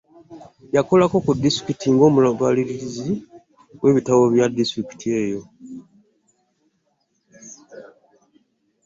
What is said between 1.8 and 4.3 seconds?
ng'omubalirizi w'ebitabo